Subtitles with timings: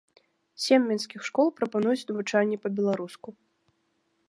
[0.63, 3.29] Сем мінскіх школ прапануюць навучанне па-беларуску.